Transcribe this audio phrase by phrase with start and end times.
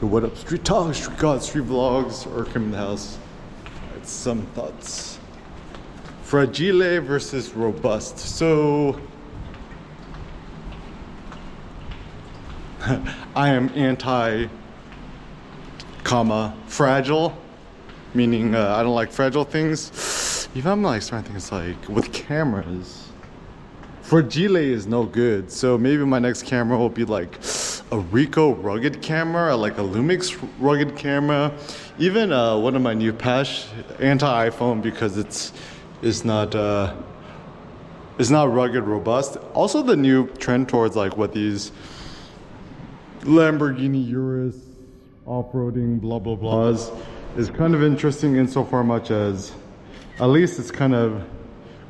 [0.00, 2.24] What up, Street Talk, Street God, Street Vlogs,
[2.70, 3.18] the house.
[3.90, 5.18] Alright, some thoughts.
[6.22, 8.18] Fragile versus robust.
[8.18, 8.98] So,
[13.36, 14.46] I am anti,
[16.02, 17.36] comma, fragile,
[18.14, 20.48] meaning uh, I don't like fragile things.
[20.54, 22.99] Even I'm like starting to think it's like with cameras.
[24.10, 29.00] Fragile is no good, so maybe my next camera will be like a Ricoh rugged
[29.02, 31.52] camera, like a Lumix rugged camera.
[31.96, 33.66] Even uh, one of my new Pash
[34.00, 35.52] anti-iPhone because it's
[36.02, 36.92] it's not uh,
[38.18, 39.36] it's not rugged robust.
[39.54, 41.70] Also, the new trend towards like what these
[43.20, 44.56] Lamborghini Urus
[45.24, 46.92] off-roading blah blah blahs
[47.36, 49.52] is kind of interesting insofar much as
[50.18, 51.24] at least it's kind of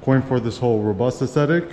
[0.04, 1.64] going for this whole robust aesthetic.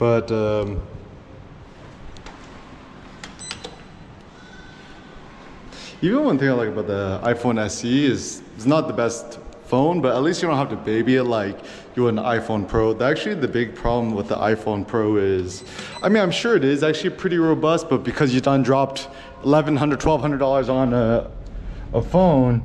[0.00, 0.80] But um,
[6.00, 10.00] even one thing I like about the iPhone SE is it's not the best phone,
[10.00, 11.58] but at least you don't have to baby it like
[11.96, 12.98] you an iPhone Pro.
[12.98, 15.64] Actually, the big problem with the iPhone Pro is,
[16.02, 19.08] I mean, I'm sure it is actually pretty robust, but because you've done dropped
[19.42, 21.30] $1,100, $1,200 on a,
[21.92, 22.62] a phone,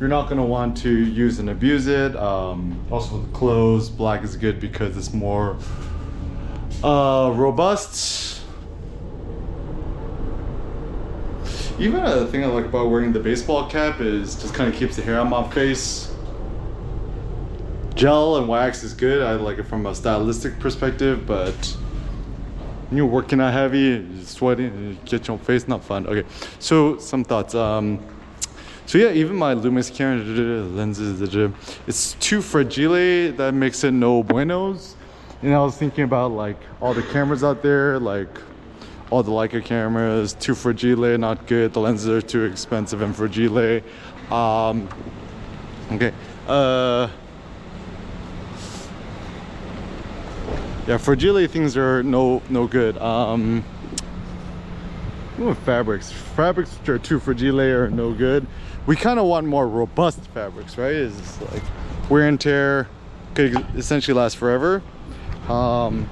[0.00, 2.16] you're not gonna want to use and abuse it.
[2.16, 5.58] Um, also, with clothes, black is good because it's more
[6.82, 8.42] uh, robust.
[11.78, 14.96] Even a thing I like about wearing the baseball cap is just kind of keeps
[14.96, 16.12] the hair on my face.
[17.94, 19.22] Gel and wax is good.
[19.22, 21.76] I like it from a stylistic perspective, but
[22.90, 26.06] you're working out heavy, sweating, get your face not fun.
[26.06, 26.26] Okay,
[26.58, 27.54] so some thoughts.
[27.54, 28.00] Um,
[28.86, 31.20] so yeah, even my Lumix camera lenses,
[31.86, 33.32] it's too fragile.
[33.32, 34.96] That makes it no buenos.
[35.40, 38.40] And I was thinking about like all the cameras out there, like
[39.10, 41.72] all the Leica cameras, too fragile, not good.
[41.72, 43.80] The lenses are too expensive and fragile.
[44.32, 44.88] Um,
[45.92, 46.12] okay.
[46.48, 47.08] Uh,
[50.88, 52.98] yeah, fragile things are no no good.
[52.98, 53.64] Um,
[55.64, 58.44] fabrics, fabrics which are too fragile are no good.
[58.86, 60.94] We kind of want more robust fabrics, right?
[60.94, 61.62] Is like
[62.10, 62.88] wear and tear
[63.34, 64.82] could essentially last forever.
[65.48, 66.08] Um,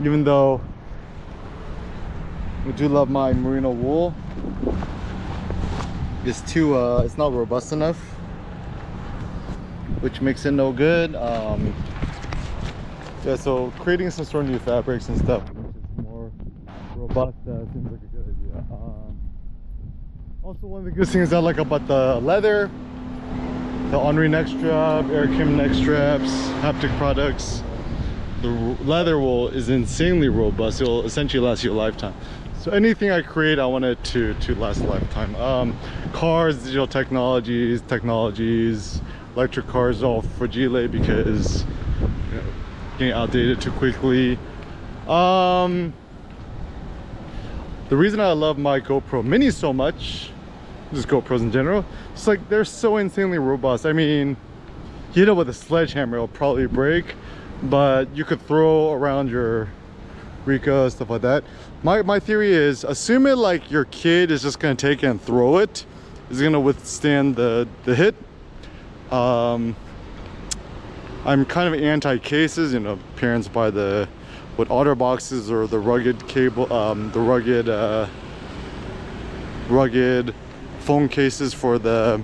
[0.00, 0.60] even though
[2.66, 4.14] I do love my merino wool,
[6.26, 7.96] it's too, uh, it's not robust enough,
[10.00, 11.14] which makes it no good.
[11.16, 11.74] Um,
[13.24, 16.30] yeah, so creating some sort of new fabrics and stuff, which is more
[16.96, 18.58] robust, uh, seems like a good idea.
[18.70, 19.18] Um,
[20.42, 22.70] also, one of the good things I like about the leather
[23.90, 26.30] the Henri neck strap, Eric Kim neck straps,
[26.62, 27.62] haptic products.
[28.40, 30.80] The leather wool is insanely robust.
[30.80, 32.14] It'll essentially last you a lifetime.
[32.60, 35.34] So anything I create, I want it to, to last a lifetime.
[35.36, 35.76] Um,
[36.12, 39.02] cars, digital technologies, technologies,
[39.34, 41.64] electric cars all fragile because
[42.30, 42.44] you know,
[42.96, 44.38] getting outdated too quickly.
[45.08, 45.92] Um,
[47.88, 50.30] the reason I love my GoPro Mini so much
[50.92, 51.84] just GoPros in general.
[52.12, 53.86] It's like they're so insanely robust.
[53.86, 54.36] I mean,
[55.14, 57.14] you know, with a sledgehammer, it'll probably break,
[57.64, 59.68] but you could throw around your
[60.46, 61.44] Ricoh, stuff like that.
[61.82, 65.20] My, my theory is, assume it like your kid is just gonna take it and
[65.20, 65.84] throw it,
[66.30, 68.14] is gonna withstand the, the hit.
[69.12, 69.76] Um,
[71.24, 74.08] I'm kind of anti-cases, you know, parents buy the,
[74.56, 78.06] what otter boxes or the rugged cable, um, the rugged, uh,
[79.68, 80.34] rugged
[80.80, 82.22] phone cases for the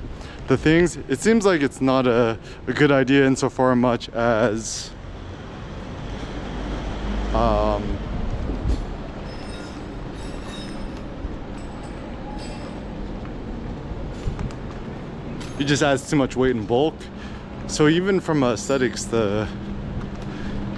[0.49, 0.97] the things.
[1.09, 4.91] It seems like it's not a, a good idea insofar much as
[7.35, 7.99] um,
[15.59, 16.95] it just adds too much weight and bulk.
[17.67, 19.49] So even from aesthetics the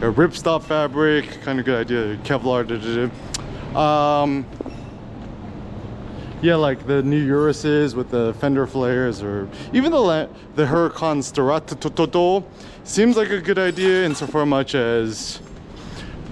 [0.00, 2.64] ripstop fabric kind of good idea kevlar
[3.76, 4.46] um,
[6.40, 12.44] yeah, like the new Uruses with the fender flares, or even the the Huracan Sterrato
[12.84, 15.40] seems like a good idea insofar much as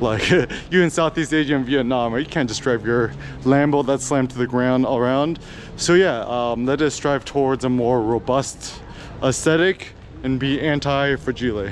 [0.01, 0.31] like
[0.71, 2.25] you in Southeast Asia and Vietnam, right?
[2.25, 3.13] You can't just drive your
[3.43, 5.41] Lambo that's slammed to the ground all around.
[5.77, 8.81] So yeah, um, let us strive towards a more robust
[9.23, 9.93] aesthetic
[10.23, 11.59] and be anti-fragile.